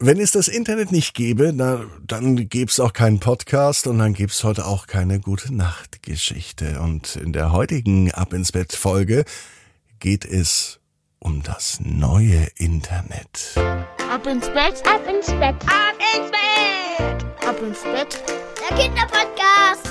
Wenn 0.00 0.20
es 0.20 0.30
das 0.30 0.46
Internet 0.46 0.92
nicht 0.92 1.12
gäbe, 1.12 1.52
na, 1.52 1.84
dann 2.06 2.48
gäbe 2.48 2.70
es 2.70 2.78
auch 2.78 2.92
keinen 2.92 3.18
Podcast 3.18 3.88
und 3.88 3.98
dann 3.98 4.14
gäbe 4.14 4.30
es 4.30 4.44
heute 4.44 4.64
auch 4.64 4.86
keine 4.86 5.18
gute 5.18 5.52
Nachtgeschichte. 5.52 6.78
Und 6.78 7.16
in 7.16 7.32
der 7.32 7.50
heutigen 7.50 8.12
Ab 8.12 8.32
ins 8.32 8.52
Bett 8.52 8.74
Folge 8.74 9.24
geht 9.98 10.24
es 10.24 10.78
um 11.18 11.42
das 11.42 11.80
neue 11.80 12.46
Internet. 12.54 13.56
Ab 13.56 14.24
ins 14.28 14.46
Bett, 14.50 14.86
ab 14.86 15.04
ins 15.12 15.26
Bett, 15.32 15.56
ab 15.66 15.96
ins 16.14 16.30
Bett, 16.30 17.24
ab 17.44 17.60
ins 17.60 17.82
Bett, 17.82 18.22
der 18.70 18.76
Kinderpodcast. 18.76 19.88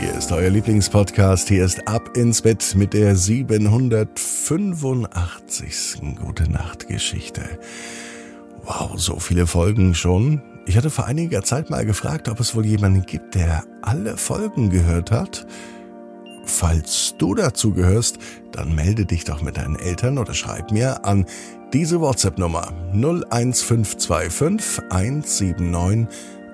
Hier 0.00 0.12
ist 0.12 0.32
euer 0.32 0.50
Lieblingspodcast. 0.50 1.46
Hier 1.46 1.64
ist 1.64 1.86
Ab 1.86 2.16
ins 2.16 2.42
Bett 2.42 2.74
mit 2.74 2.94
der 2.94 3.14
785. 3.14 6.00
Gute 6.20 6.50
Nachtgeschichte. 6.50 7.60
Wow, 8.66 8.92
so 8.96 9.18
viele 9.20 9.46
Folgen 9.46 9.94
schon. 9.94 10.42
Ich 10.66 10.76
hatte 10.76 10.90
vor 10.90 11.06
einiger 11.06 11.44
Zeit 11.44 11.70
mal 11.70 11.86
gefragt, 11.86 12.28
ob 12.28 12.40
es 12.40 12.56
wohl 12.56 12.66
jemanden 12.66 13.06
gibt, 13.06 13.36
der 13.36 13.62
alle 13.82 14.16
Folgen 14.16 14.70
gehört 14.70 15.12
hat. 15.12 15.46
Falls 16.44 17.14
du 17.18 17.36
dazu 17.36 17.72
gehörst, 17.72 18.18
dann 18.50 18.74
melde 18.74 19.06
dich 19.06 19.22
doch 19.24 19.42
mit 19.42 19.56
deinen 19.56 19.76
Eltern 19.76 20.18
oder 20.18 20.34
schreib 20.34 20.72
mir 20.72 21.04
an 21.04 21.26
diese 21.72 22.00
WhatsApp-Nummer 22.00 22.72
01525 22.92 24.82
179 24.90 26.08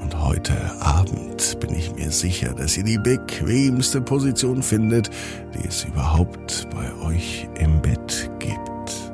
Und 0.04 0.22
heute 0.22 0.54
Abend 0.82 1.58
bin 1.62 1.74
ich 1.74 1.96
mir 1.96 2.12
sicher, 2.12 2.54
dass 2.54 2.76
ihr 2.76 2.84
die 2.84 2.98
bequemste 2.98 4.02
Position 4.02 4.62
findet, 4.62 5.10
die 5.54 5.66
es 5.66 5.86
überhaupt 5.86 6.68
bei 6.72 6.94
euch 7.06 7.48
im 7.58 7.82
Bett 7.82 8.30
gibt. 8.38 9.14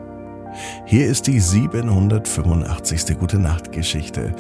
Hier 0.88 1.06
ist 1.06 1.28
die 1.28 1.40
785. 1.40 3.20
Gute 3.20 3.38
Nacht 3.38 3.72
Geschichte 3.72 4.36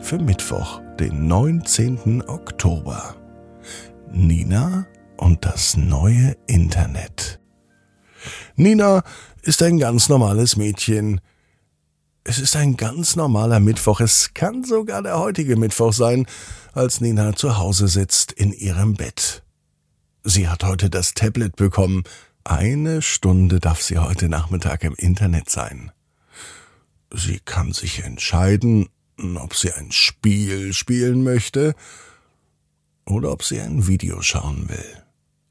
für 0.00 0.18
Mittwoch, 0.18 0.82
den 1.00 1.28
19. 1.28 2.24
Oktober. 2.28 3.14
Nina 4.12 4.86
und 5.16 5.46
das 5.46 5.78
neue 5.78 6.36
Internet. 6.46 7.40
Nina 8.54 9.02
ist 9.40 9.62
ein 9.62 9.78
ganz 9.78 10.10
normales 10.10 10.58
Mädchen, 10.58 11.22
es 12.28 12.40
ist 12.40 12.56
ein 12.56 12.76
ganz 12.76 13.14
normaler 13.14 13.60
Mittwoch. 13.60 14.00
Es 14.00 14.34
kann 14.34 14.64
sogar 14.64 15.00
der 15.00 15.18
heutige 15.18 15.56
Mittwoch 15.56 15.92
sein, 15.92 16.26
als 16.72 17.00
Nina 17.00 17.36
zu 17.36 17.56
Hause 17.56 17.86
sitzt 17.86 18.32
in 18.32 18.52
ihrem 18.52 18.94
Bett. 18.94 19.44
Sie 20.24 20.48
hat 20.48 20.64
heute 20.64 20.90
das 20.90 21.14
Tablet 21.14 21.54
bekommen. 21.54 22.02
Eine 22.42 23.00
Stunde 23.00 23.60
darf 23.60 23.80
sie 23.80 23.98
heute 23.98 24.28
Nachmittag 24.28 24.82
im 24.82 24.94
Internet 24.96 25.50
sein. 25.50 25.92
Sie 27.14 27.38
kann 27.44 27.72
sich 27.72 28.02
entscheiden, 28.02 28.88
ob 29.36 29.54
sie 29.54 29.72
ein 29.72 29.92
Spiel 29.92 30.72
spielen 30.72 31.22
möchte 31.22 31.76
oder 33.04 33.30
ob 33.30 33.44
sie 33.44 33.60
ein 33.60 33.86
Video 33.86 34.20
schauen 34.20 34.68
will. 34.68 35.04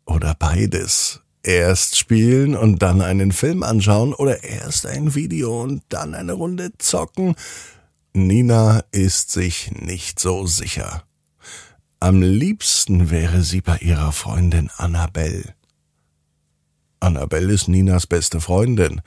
Oder 0.05 0.35
beides 0.35 1.21
erst 1.45 1.97
spielen 1.97 2.55
und 2.55 2.81
dann 2.81 3.01
einen 3.01 3.31
Film 3.31 3.63
anschauen 3.63 4.13
oder 4.13 4.43
erst 4.43 4.85
ein 4.85 5.15
Video 5.15 5.61
und 5.61 5.83
dann 5.89 6.15
eine 6.15 6.33
Runde 6.33 6.71
zocken? 6.77 7.35
Nina 8.13 8.83
ist 8.91 9.31
sich 9.31 9.71
nicht 9.71 10.19
so 10.19 10.47
sicher. 10.47 11.03
Am 11.99 12.21
liebsten 12.21 13.09
wäre 13.09 13.41
sie 13.43 13.61
bei 13.61 13.77
ihrer 13.77 14.11
Freundin 14.11 14.69
Annabelle. 14.77 15.53
Annabelle 16.99 17.53
ist 17.53 17.67
Ninas 17.67 18.07
beste 18.07 18.41
Freundin. 18.41 19.01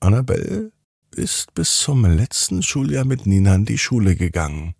Annabelle 0.00 0.72
ist 1.14 1.54
bis 1.54 1.78
zum 1.78 2.04
letzten 2.04 2.62
Schuljahr 2.62 3.04
mit 3.04 3.26
Nina 3.26 3.54
in 3.54 3.64
die 3.64 3.78
Schule 3.78 4.16
gegangen. 4.16 4.74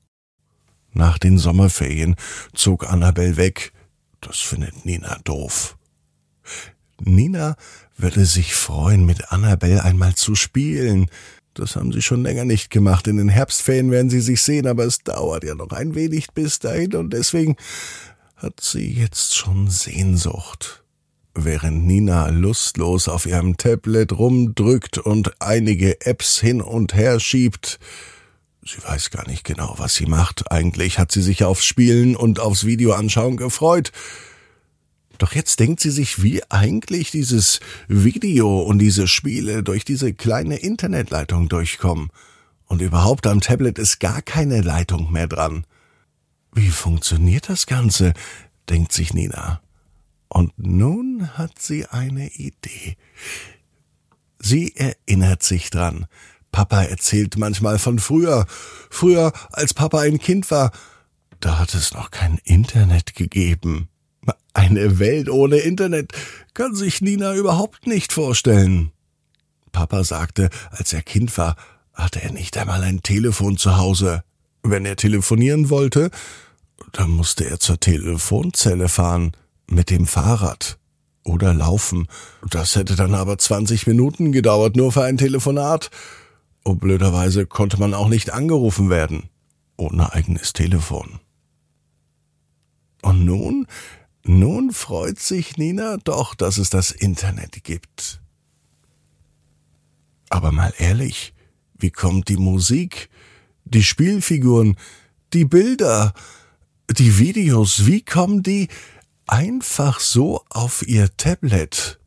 Nach 0.93 1.19
den 1.19 1.39
Sommerferien 1.39 2.17
zog 2.53 2.89
Annabelle 2.91 3.37
weg. 3.37 3.73
Das 4.21 4.39
findet 4.41 4.85
Nina 4.85 5.19
doof. 5.25 5.77
Nina 7.01 7.57
würde 7.97 8.25
sich 8.25 8.55
freuen, 8.55 9.07
mit 9.07 9.33
Annabelle 9.33 9.85
einmal 9.85 10.15
zu 10.15 10.35
spielen. 10.35 11.07
Das 11.55 11.77
haben 11.77 11.93
sie 11.93 12.03
schon 12.03 12.23
länger 12.23 12.45
nicht 12.45 12.71
gemacht. 12.71 13.07
In 13.07 13.17
den 13.17 13.29
Herbstferien 13.29 13.91
werden 13.91 14.11
sie 14.11 14.21
sich 14.21 14.43
sehen, 14.43 14.67
aber 14.67 14.85
es 14.85 14.99
dauert 14.99 15.45
ja 15.45 15.55
noch 15.55 15.71
ein 15.71 15.95
wenig 15.95 16.33
bis 16.33 16.59
dahin 16.59 16.95
und 16.95 17.13
deswegen 17.13 17.57
hat 18.37 18.61
sie 18.61 18.93
jetzt 18.93 19.37
schon 19.37 19.71
Sehnsucht. 19.71 20.83
Während 21.37 21.87
Nina 21.87 22.29
lustlos 22.29 23.09
auf 23.09 23.27
ihrem 23.27 23.57
Tablet 23.57 24.13
rumdrückt 24.13 24.99
und 24.99 25.41
einige 25.41 26.01
Apps 26.01 26.39
hin 26.41 26.61
und 26.61 26.95
her 26.95 27.19
schiebt, 27.19 27.79
Sie 28.67 28.83
weiß 28.83 29.11
gar 29.11 29.29
nicht 29.29 29.45
genau, 29.45 29.75
was 29.77 29.95
sie 29.95 30.07
macht. 30.07 30.51
Eigentlich 30.51 30.99
hat 30.99 31.13
sie 31.13 31.21
sich 31.21 31.45
aufs 31.45 31.67
Spielen 31.67 32.17
und 32.17 32.41
aufs 32.41 32.65
Videoanschauen 32.65 33.37
gefreut. 33.37 33.93
Doch 35.19 35.35
jetzt 35.35 35.61
denkt 35.61 35.81
sie 35.81 35.91
sich, 35.91 36.23
wie 36.23 36.43
eigentlich 36.51 37.11
dieses 37.11 37.61
Video 37.89 38.61
und 38.63 38.79
diese 38.79 39.07
Spiele 39.07 39.63
durch 39.63 39.85
diese 39.85 40.13
kleine 40.13 40.57
Internetleitung 40.57 41.49
durchkommen. 41.49 42.11
Und 42.67 42.83
überhaupt 42.83 43.27
am 43.27 43.41
Tablet 43.41 43.79
ist 43.79 44.01
gar 44.01 44.23
keine 44.23 44.61
Leitung 44.61 45.13
mehr 45.13 45.29
dran. 45.29 45.67
Wie 46.53 46.71
funktioniert 46.71 47.49
das 47.49 47.67
Ganze? 47.67 48.15
denkt 48.69 48.93
sich 48.93 49.13
Nina. 49.13 49.61
Und 50.29 50.53
nun 50.59 51.37
hat 51.37 51.61
sie 51.61 51.87
eine 51.87 52.29
Idee. 52.29 52.97
Sie 54.39 54.75
erinnert 54.77 55.43
sich 55.43 55.71
dran. 55.71 56.07
Papa 56.51 56.83
erzählt 56.83 57.37
manchmal 57.37 57.79
von 57.79 57.99
früher. 57.99 58.47
Früher, 58.91 59.33
als 59.53 59.75
Papa 59.75 60.01
ein 60.01 60.19
Kind 60.19 60.51
war, 60.51 60.73
da 61.41 61.59
hat 61.59 61.75
es 61.75 61.93
noch 61.93 62.11
kein 62.11 62.39
Internet 62.45 63.15
gegeben. 63.15 63.89
Eine 64.53 64.99
Welt 64.99 65.29
ohne 65.29 65.59
Internet 65.59 66.13
kann 66.55 66.75
sich 66.75 67.01
Nina 67.01 67.35
überhaupt 67.35 67.87
nicht 67.87 68.13
vorstellen. 68.13 68.93
Papa 69.73 70.05
sagte, 70.05 70.51
als 70.71 70.93
er 70.93 71.03
Kind 71.03 71.37
war, 71.37 71.57
hatte 71.93 72.23
er 72.23 72.33
nicht 72.33 72.57
einmal 72.57 72.83
ein 72.83 73.03
Telefon 73.03 73.57
zu 73.57 73.77
Hause. 73.77 74.23
Wenn 74.63 74.87
er 74.87 74.97
telefonieren 74.97 75.71
wollte, 75.71 76.11
dann 76.93 77.11
musste 77.11 77.45
er 77.45 77.59
zur 77.59 77.79
Telefonzelle 77.79 78.89
fahren, 78.89 79.33
mit 79.67 79.91
dem 79.91 80.07
Fahrrad 80.07 80.79
oder 81.25 81.55
laufen. 81.55 82.07
Das 82.49 82.77
hätte 82.77 82.97
dann 82.97 83.15
aber 83.15 83.39
20 83.39 83.87
Minuten 83.87 84.33
gedauert, 84.33 84.77
nur 84.77 84.93
für 84.93 85.05
ein 85.05 85.17
Telefonat. 85.17 85.91
Und 86.63 86.81
blöderweise 86.81 87.47
konnte 87.47 87.79
man 87.79 87.95
auch 87.95 88.09
nicht 88.09 88.33
angerufen 88.33 88.91
werden, 88.91 89.29
ohne 89.77 90.13
eigenes 90.13 90.53
Telefon. 90.53 91.21
Und 93.03 93.25
nun 93.25 93.67
nun 94.25 94.73
freut 94.73 95.21
sich 95.21 95.57
Nina 95.57 95.99
doch, 95.99 96.35
dass 96.35 96.59
es 96.59 96.71
das 96.71 96.91
Internet 96.91 97.63
gibt. 97.63 98.21
Aber 100.31 100.51
mal 100.51 100.73
ehrlich, 100.79 101.35
wie 101.75 101.91
kommt 101.91 102.29
die 102.29 102.37
Musik, 102.37 103.11
die 103.65 103.85
Spielfiguren, 103.85 104.77
die 105.33 105.45
Bilder, 105.45 106.15
die 106.91 107.19
Videos, 107.19 107.87
wie 107.87 108.03
kommen 108.03 108.43
die 108.43 108.69
einfach 109.27 110.01
so 110.01 110.45
auf 110.49 110.87
ihr 110.87 111.15
Tablet? 111.17 112.01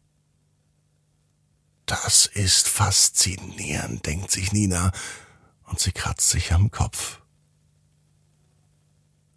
Das 1.86 2.26
ist 2.26 2.68
faszinierend, 2.68 4.06
denkt 4.06 4.32
sich 4.32 4.52
Nina, 4.52 4.92
und 5.66 5.80
sie 5.80 5.92
kratzt 5.92 6.30
sich 6.30 6.54
am 6.54 6.72
Kopf. 6.72 7.22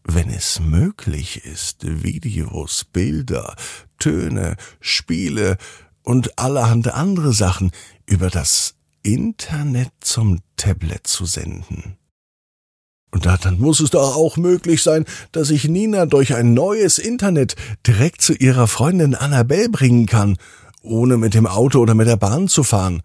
Wenn 0.05 0.31
es 0.31 0.61
möglich 0.61 1.44
ist, 1.44 1.85
Videos, 2.02 2.85
Bilder, 2.85 3.55
Töne, 3.99 4.56
Spiele 4.81 5.58
und 6.02 6.38
allerhand 6.38 6.88
andere 6.94 7.32
Sachen 7.32 7.70
über 8.06 8.31
das 8.31 8.75
Internet 9.02 9.93
zum 10.00 10.41
Tablet 10.56 11.06
zu 11.06 11.26
senden. 11.26 11.97
Und 13.12 13.26
dann 13.26 13.58
muss 13.58 13.81
es 13.81 13.91
doch 13.91 14.17
auch 14.17 14.37
möglich 14.37 14.82
sein, 14.82 15.05
dass 15.32 15.50
ich 15.50 15.69
Nina 15.69 16.06
durch 16.06 16.35
ein 16.35 16.55
neues 16.55 16.99
Internet 16.99 17.56
direkt 17.87 18.23
zu 18.23 18.35
ihrer 18.35 18.69
Freundin 18.69 19.14
Annabelle 19.14 19.69
bringen 19.69 20.06
kann, 20.06 20.37
ohne 20.82 21.17
mit 21.17 21.35
dem 21.35 21.46
Auto 21.46 21.81
oder 21.81 21.94
mit 21.94 22.06
der 22.06 22.17
Bahn 22.17 22.46
zu 22.46 22.62
fahren. 22.62 23.03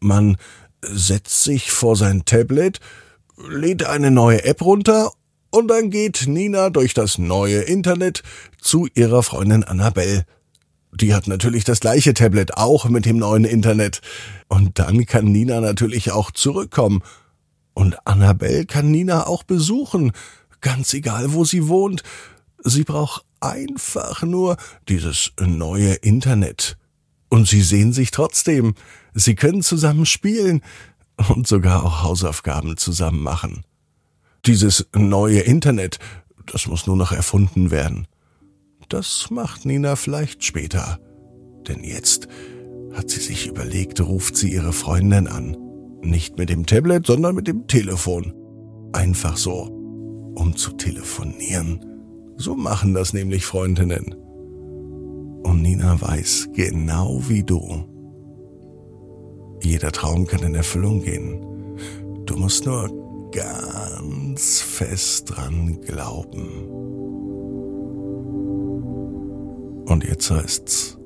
Man 0.00 0.36
setzt 0.80 1.44
sich 1.44 1.70
vor 1.70 1.96
sein 1.96 2.24
Tablet, 2.24 2.80
lädt 3.48 3.84
eine 3.84 4.10
neue 4.10 4.44
App 4.44 4.62
runter 4.62 5.12
und 5.54 5.68
dann 5.68 5.90
geht 5.90 6.26
Nina 6.26 6.68
durch 6.68 6.94
das 6.94 7.16
neue 7.16 7.60
Internet 7.60 8.24
zu 8.60 8.88
ihrer 8.92 9.22
Freundin 9.22 9.62
Annabelle. 9.62 10.26
Die 10.92 11.14
hat 11.14 11.28
natürlich 11.28 11.62
das 11.62 11.78
gleiche 11.78 12.12
Tablet, 12.12 12.56
auch 12.56 12.88
mit 12.88 13.06
dem 13.06 13.18
neuen 13.18 13.44
Internet. 13.44 14.00
Und 14.48 14.80
dann 14.80 15.06
kann 15.06 15.26
Nina 15.26 15.60
natürlich 15.60 16.10
auch 16.10 16.32
zurückkommen. 16.32 17.02
Und 17.72 18.04
Annabelle 18.04 18.66
kann 18.66 18.90
Nina 18.90 19.28
auch 19.28 19.44
besuchen, 19.44 20.10
ganz 20.60 20.92
egal, 20.92 21.34
wo 21.34 21.44
sie 21.44 21.68
wohnt. 21.68 22.02
Sie 22.64 22.82
braucht 22.82 23.24
einfach 23.38 24.24
nur 24.24 24.56
dieses 24.88 25.30
neue 25.38 25.94
Internet. 25.94 26.76
Und 27.28 27.46
sie 27.46 27.62
sehen 27.62 27.92
sich 27.92 28.10
trotzdem. 28.10 28.74
Sie 29.12 29.36
können 29.36 29.62
zusammen 29.62 30.04
spielen 30.04 30.62
und 31.28 31.46
sogar 31.46 31.84
auch 31.84 32.02
Hausaufgaben 32.02 32.76
zusammen 32.76 33.22
machen. 33.22 33.64
Dieses 34.46 34.86
neue 34.94 35.40
Internet, 35.40 35.98
das 36.52 36.66
muss 36.66 36.86
nur 36.86 36.96
noch 36.96 37.12
erfunden 37.12 37.70
werden. 37.70 38.06
Das 38.90 39.28
macht 39.30 39.64
Nina 39.64 39.96
vielleicht 39.96 40.44
später. 40.44 40.98
Denn 41.66 41.82
jetzt 41.82 42.28
hat 42.92 43.08
sie 43.08 43.20
sich 43.20 43.46
überlegt, 43.46 44.02
ruft 44.02 44.36
sie 44.36 44.52
ihre 44.52 44.74
Freundin 44.74 45.28
an. 45.28 45.56
Nicht 46.02 46.36
mit 46.36 46.50
dem 46.50 46.66
Tablet, 46.66 47.06
sondern 47.06 47.34
mit 47.34 47.48
dem 47.48 47.66
Telefon. 47.66 48.34
Einfach 48.92 49.38
so, 49.38 49.62
um 50.34 50.54
zu 50.56 50.72
telefonieren. 50.72 51.82
So 52.36 52.54
machen 52.54 52.92
das 52.92 53.14
nämlich 53.14 53.46
Freundinnen. 53.46 54.14
Und 55.42 55.62
Nina 55.62 55.98
weiß, 55.98 56.50
genau 56.52 57.22
wie 57.28 57.42
du, 57.42 57.88
jeder 59.62 59.92
Traum 59.92 60.26
kann 60.26 60.42
in 60.42 60.54
Erfüllung 60.54 61.02
gehen. 61.02 61.40
Du 62.26 62.36
musst 62.36 62.66
nur 62.66 63.03
ganz 63.34 64.60
fest 64.60 65.30
dran 65.30 65.80
glauben. 65.80 66.68
Und 69.86 70.04
jetzt 70.04 70.30
heißt's, 70.30 70.98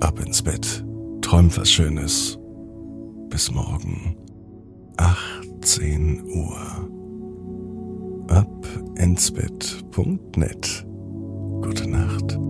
ab 0.00 0.20
ins 0.20 0.42
Bett, 0.42 0.84
träum 1.22 1.54
was 1.56 1.70
Schönes. 1.70 2.38
Bis 3.30 3.50
morgen, 3.50 4.16
18 4.98 6.24
Uhr. 6.26 6.88
Ab 8.28 8.66
ins 8.96 9.30
Bett.net. 9.30 10.86
Gute 11.62 11.88
Nacht. 11.88 12.47